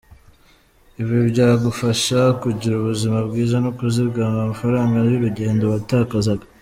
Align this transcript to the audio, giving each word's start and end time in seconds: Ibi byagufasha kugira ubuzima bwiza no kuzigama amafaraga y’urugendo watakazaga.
Ibi 1.01 1.17
byagufasha 1.29 2.19
kugira 2.41 2.73
ubuzima 2.77 3.17
bwiza 3.27 3.55
no 3.63 3.71
kuzigama 3.77 4.37
amafaraga 4.41 4.97
y’urugendo 5.11 5.63
watakazaga. 5.73 6.45